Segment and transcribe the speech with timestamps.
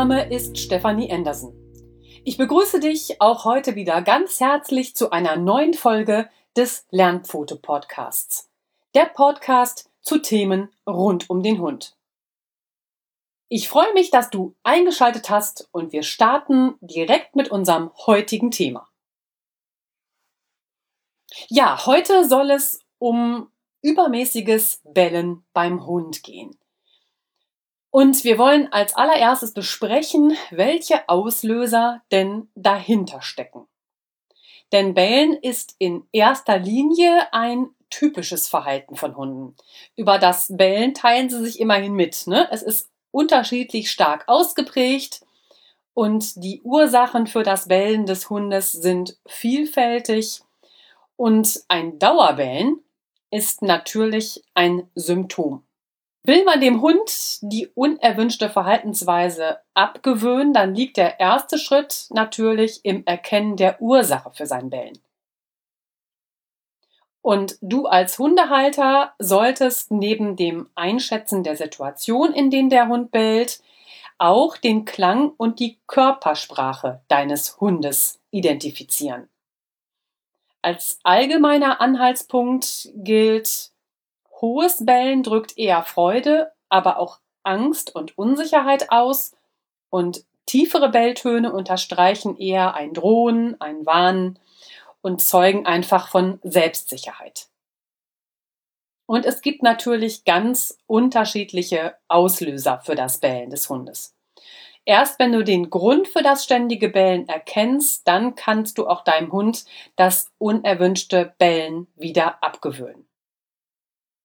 [0.00, 1.52] Mein Name ist Stefanie Andersen.
[2.24, 8.48] Ich begrüße dich auch heute wieder ganz herzlich zu einer neuen Folge des Lernpfote Podcasts.
[8.94, 11.98] Der Podcast zu Themen rund um den Hund.
[13.50, 18.88] Ich freue mich, dass du eingeschaltet hast und wir starten direkt mit unserem heutigen Thema.
[21.48, 26.59] Ja, heute soll es um übermäßiges Bellen beim Hund gehen.
[27.90, 33.66] Und wir wollen als allererstes besprechen, welche Auslöser denn dahinter stecken.
[34.72, 39.56] Denn Bellen ist in erster Linie ein typisches Verhalten von Hunden.
[39.96, 42.28] Über das Bellen teilen sie sich immerhin mit.
[42.28, 42.48] Ne?
[42.52, 45.22] Es ist unterschiedlich stark ausgeprägt
[45.92, 50.42] und die Ursachen für das Bellen des Hundes sind vielfältig
[51.16, 52.78] und ein Dauerbellen
[53.32, 55.64] ist natürlich ein Symptom.
[56.24, 63.04] Will man dem Hund die unerwünschte Verhaltensweise abgewöhnen, dann liegt der erste Schritt natürlich im
[63.06, 64.98] Erkennen der Ursache für sein Bellen.
[67.22, 73.62] Und du als Hundehalter solltest neben dem Einschätzen der Situation, in der der Hund bellt,
[74.18, 79.28] auch den Klang und die Körpersprache deines Hundes identifizieren.
[80.62, 83.70] Als allgemeiner Anhaltspunkt gilt,
[84.40, 89.36] Hohes Bellen drückt eher Freude, aber auch Angst und Unsicherheit aus
[89.90, 94.38] und tiefere Belltöne unterstreichen eher ein Drohen, ein Warnen
[95.02, 97.48] und zeugen einfach von Selbstsicherheit.
[99.06, 104.14] Und es gibt natürlich ganz unterschiedliche Auslöser für das Bellen des Hundes.
[104.84, 109.32] Erst wenn du den Grund für das ständige Bellen erkennst, dann kannst du auch deinem
[109.32, 109.64] Hund
[109.96, 113.09] das unerwünschte Bellen wieder abgewöhnen.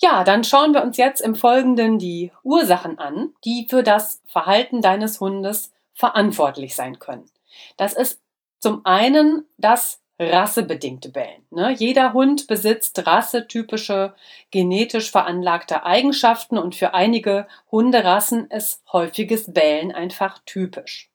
[0.00, 4.80] Ja, dann schauen wir uns jetzt im Folgenden die Ursachen an, die für das Verhalten
[4.80, 7.28] deines Hundes verantwortlich sein können.
[7.76, 8.20] Das ist
[8.60, 11.46] zum einen das rassebedingte Bellen.
[11.50, 11.72] Ne?
[11.72, 14.14] Jeder Hund besitzt rassetypische,
[14.50, 21.10] genetisch veranlagte Eigenschaften und für einige Hunderassen ist häufiges Bellen einfach typisch.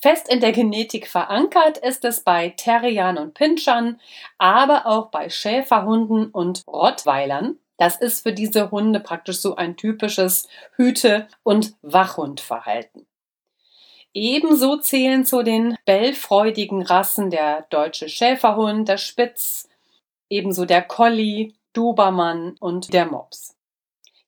[0.00, 4.00] Fest in der Genetik verankert ist es bei Terriern und Pinschern,
[4.38, 7.58] aber auch bei Schäferhunden und Rottweilern.
[7.80, 10.46] Das ist für diese Hunde praktisch so ein typisches
[10.76, 13.06] Hüte- und Wachhundverhalten.
[14.12, 19.66] Ebenso zählen zu den bellfreudigen Rassen der deutsche Schäferhund, der Spitz,
[20.28, 23.56] ebenso der Collie, Dobermann und der Mops.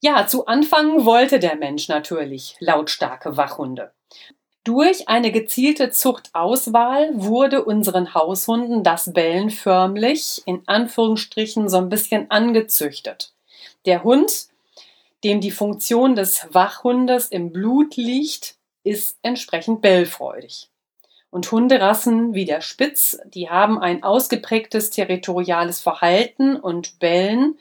[0.01, 3.93] Ja, zu Anfang wollte der Mensch natürlich lautstarke Wachhunde.
[4.65, 12.31] Durch eine gezielte Zuchtauswahl wurde unseren Haushunden das Bellen förmlich in Anführungsstrichen so ein bisschen
[12.31, 13.32] angezüchtet.
[13.87, 14.49] Der Hund,
[15.25, 20.69] dem die Funktion des Wachhundes im Blut liegt, ist entsprechend bellfreudig.
[21.31, 27.59] Und Hunderassen wie der Spitz, die haben ein ausgeprägtes territoriales Verhalten und bellen,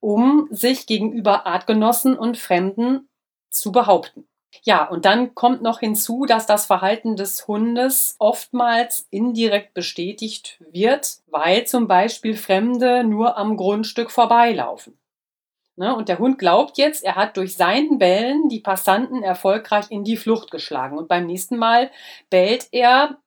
[0.00, 3.08] um sich gegenüber Artgenossen und Fremden
[3.50, 4.26] zu behaupten.
[4.62, 11.18] Ja, und dann kommt noch hinzu, dass das Verhalten des Hundes oftmals indirekt bestätigt wird,
[11.26, 14.98] weil zum Beispiel Fremde nur am Grundstück vorbeilaufen.
[15.76, 15.94] Ne?
[15.94, 20.16] Und der Hund glaubt jetzt, er hat durch seinen Bellen die Passanten erfolgreich in die
[20.16, 20.98] Flucht geschlagen.
[20.98, 21.90] Und beim nächsten Mal
[22.30, 23.18] bellt er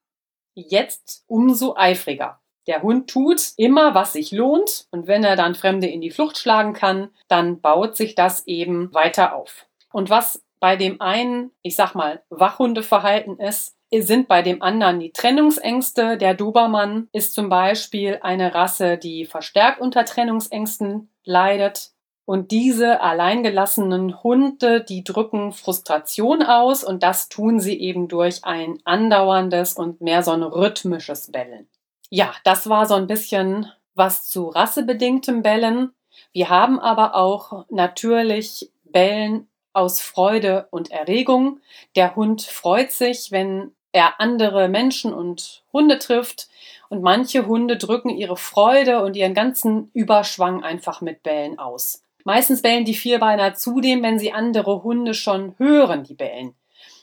[0.53, 2.39] jetzt umso eifriger.
[2.67, 4.88] Der Hund tut immer, was sich lohnt.
[4.91, 8.94] Und wenn er dann Fremde in die Flucht schlagen kann, dann baut sich das eben
[8.94, 9.67] weiter auf.
[9.91, 15.11] Und was bei dem einen, ich sag mal, Wachhundeverhalten ist, sind bei dem anderen die
[15.11, 16.17] Trennungsängste.
[16.17, 21.91] Der Dobermann ist zum Beispiel eine Rasse, die verstärkt unter Trennungsängsten leidet.
[22.25, 28.79] Und diese alleingelassenen Hunde, die drücken Frustration aus und das tun sie eben durch ein
[28.83, 31.67] andauerndes und mehr so ein rhythmisches Bellen.
[32.09, 35.91] Ja, das war so ein bisschen was zu rassebedingtem Bellen.
[36.33, 41.59] Wir haben aber auch natürlich Bellen aus Freude und Erregung.
[41.95, 46.49] Der Hund freut sich, wenn er andere Menschen und Hunde trifft.
[46.89, 52.04] Und manche Hunde drücken ihre Freude und ihren ganzen Überschwang einfach mit Bellen aus.
[52.25, 56.55] Meistens bellen die Vierbeiner zudem, wenn sie andere Hunde schon hören, die bellen.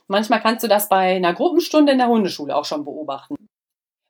[0.08, 3.36] Manchmal kannst du das bei einer Gruppenstunde in der Hundeschule auch schon beobachten.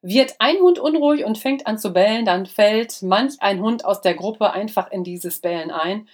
[0.00, 4.00] Wird ein Hund unruhig und fängt an zu bellen, dann fällt manch ein Hund aus
[4.00, 6.08] der Gruppe einfach in dieses Bellen ein,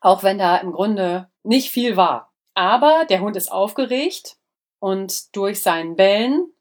[0.00, 2.32] auch wenn da im Grunde nicht viel war.
[2.54, 4.36] Aber der Hund ist aufgeregt
[4.80, 6.52] und durch sein Bellen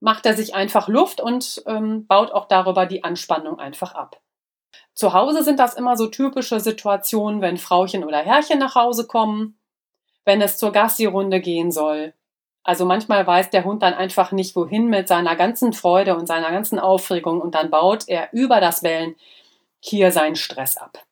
[0.00, 4.20] macht er sich einfach Luft und ähm, baut auch darüber die Anspannung einfach ab.
[5.00, 9.58] Zu Hause sind das immer so typische Situationen, wenn Frauchen oder Herrchen nach Hause kommen,
[10.26, 12.12] wenn es zur Gassi-Runde gehen soll.
[12.64, 16.50] Also manchmal weiß der Hund dann einfach nicht wohin mit seiner ganzen Freude und seiner
[16.50, 19.16] ganzen Aufregung und dann baut er über das Bellen
[19.78, 21.02] hier seinen Stress ab.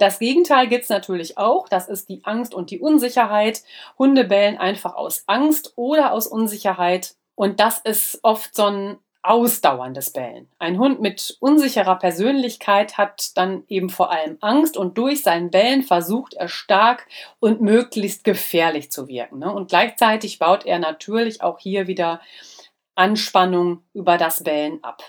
[0.00, 1.68] Das Gegenteil gibt's natürlich auch.
[1.68, 3.62] Das ist die Angst und die Unsicherheit.
[4.00, 7.14] Hunde bellen einfach aus Angst oder aus Unsicherheit.
[7.36, 10.48] Und das ist oft so ein ausdauerndes Bellen.
[10.58, 15.82] Ein Hund mit unsicherer Persönlichkeit hat dann eben vor allem Angst und durch sein Bellen
[15.82, 17.06] versucht er stark
[17.38, 19.40] und möglichst gefährlich zu wirken.
[19.40, 19.52] Ne?
[19.52, 22.20] Und gleichzeitig baut er natürlich auch hier wieder
[22.94, 25.02] Anspannung über das Bellen ab.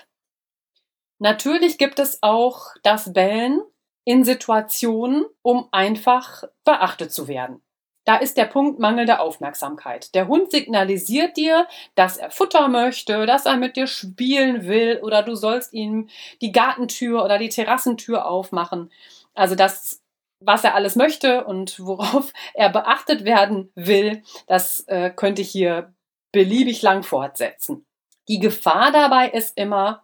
[1.18, 3.62] Natürlich gibt es auch das Bellen
[4.04, 7.62] in Situationen, um einfach beachtet zu werden.
[8.04, 10.14] Da ist der Punkt mangelnde Aufmerksamkeit.
[10.14, 15.22] Der Hund signalisiert dir, dass er Futter möchte, dass er mit dir spielen will oder
[15.22, 16.08] du sollst ihm
[16.40, 18.90] die Gartentür oder die Terrassentür aufmachen.
[19.34, 20.02] Also das,
[20.40, 25.92] was er alles möchte und worauf er beachtet werden will, das äh, könnte ich hier
[26.32, 27.86] beliebig lang fortsetzen.
[28.28, 30.02] Die Gefahr dabei ist immer,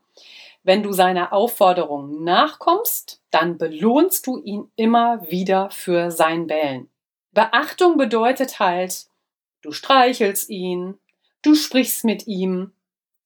[0.62, 6.90] wenn du seiner Aufforderung nachkommst, dann belohnst du ihn immer wieder für sein Bellen.
[7.38, 9.06] Beachtung bedeutet halt,
[9.62, 10.98] du streichelst ihn,
[11.42, 12.72] du sprichst mit ihm.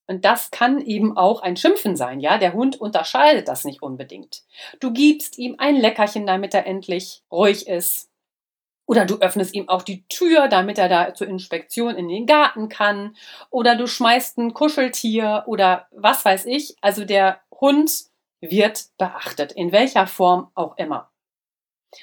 [0.06, 2.36] Und das kann eben auch ein Schimpfen sein, ja?
[2.36, 4.42] Der Hund unterscheidet das nicht unbedingt.
[4.80, 8.10] Du gibst ihm ein Leckerchen, damit er endlich ruhig ist.
[8.84, 12.68] Oder du öffnest ihm auch die Tür, damit er da zur Inspektion in den Garten
[12.68, 13.16] kann.
[13.48, 16.76] Oder du schmeißt ein Kuscheltier oder was weiß ich.
[16.82, 17.90] Also der Hund
[18.42, 21.10] wird beachtet, in welcher Form auch immer.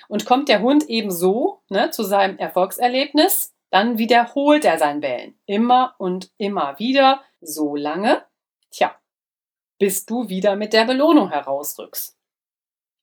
[0.07, 5.39] Und kommt der Hund eben so ne, zu seinem Erfolgserlebnis, dann wiederholt er sein Bellen.
[5.45, 8.23] Immer und immer wieder, so lange,
[8.71, 8.95] tja,
[9.77, 12.17] bis du wieder mit der Belohnung herausrückst.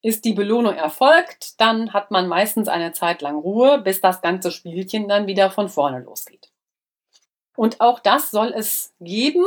[0.03, 4.51] Ist die Belohnung erfolgt, dann hat man meistens eine Zeit lang Ruhe, bis das ganze
[4.51, 6.53] Spielchen dann wieder von vorne losgeht.
[7.57, 9.45] Und auch das soll es geben,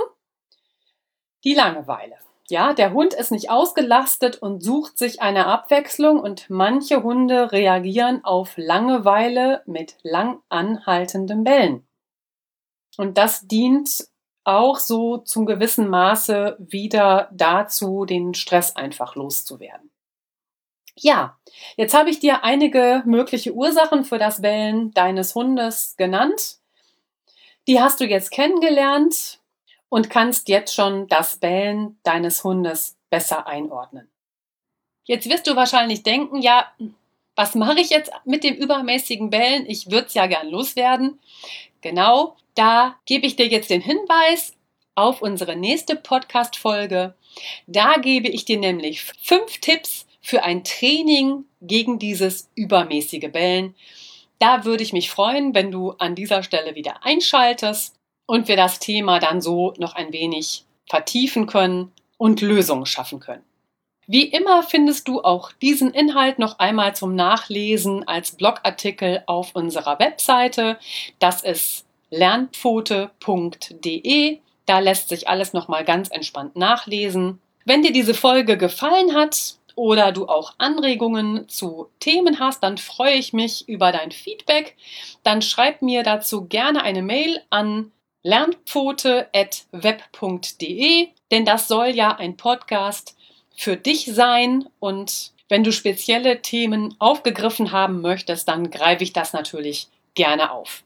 [1.44, 2.18] die Langeweile.
[2.50, 8.26] Ja, der Hund ist nicht ausgelastet und sucht sich eine Abwechslung und manche Hunde reagieren
[8.26, 11.88] auf Langeweile mit lang anhaltendem Bellen.
[12.98, 14.08] Und das dient
[14.44, 19.92] auch so zum gewissen Maße wieder dazu, den Stress einfach loszuwerden.
[20.96, 21.38] Ja,
[21.78, 26.58] jetzt habe ich dir einige mögliche Ursachen für das Bellen deines Hundes genannt.
[27.68, 29.39] Die hast du jetzt kennengelernt
[29.90, 34.10] und kannst jetzt schon das Bellen deines Hundes besser einordnen.
[35.04, 36.72] Jetzt wirst du wahrscheinlich denken, ja,
[37.36, 39.66] was mache ich jetzt mit dem übermäßigen Bellen?
[39.68, 41.20] Ich würde es ja gern loswerden.
[41.82, 44.54] Genau, da gebe ich dir jetzt den Hinweis
[44.96, 47.16] auf unsere nächste Podcast-Folge.
[47.68, 53.76] Da gebe ich dir nämlich fünf Tipps für ein Training gegen dieses übermäßige Bellen.
[54.40, 57.99] Da würde ich mich freuen, wenn du an dieser Stelle wieder einschaltest
[58.30, 63.42] und wir das Thema dann so noch ein wenig vertiefen können und Lösungen schaffen können.
[64.06, 69.98] Wie immer findest du auch diesen Inhalt noch einmal zum Nachlesen als Blogartikel auf unserer
[69.98, 70.78] Webseite.
[71.18, 74.38] Das ist lernpfote.de.
[74.68, 77.40] Da lässt sich alles noch mal ganz entspannt nachlesen.
[77.66, 83.16] Wenn dir diese Folge gefallen hat oder du auch Anregungen zu Themen hast, dann freue
[83.16, 84.78] ich mich über dein Feedback.
[85.24, 87.92] Dann schreib mir dazu gerne eine Mail an
[88.24, 93.18] lernpfote.web.de, denn das soll ja ein Podcast
[93.56, 99.34] für dich sein und wenn du spezielle Themen aufgegriffen haben möchtest, dann greife ich das
[99.34, 100.84] natürlich gerne auf.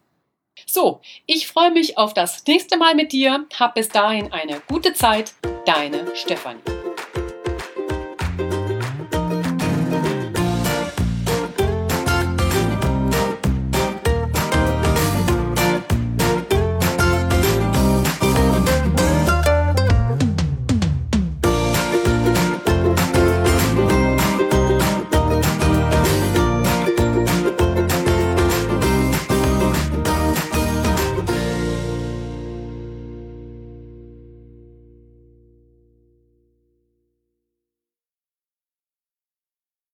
[0.65, 3.45] So, ich freue mich auf das nächste Mal mit dir.
[3.59, 5.33] Hab bis dahin eine gute Zeit.
[5.65, 6.82] Deine Stefanie.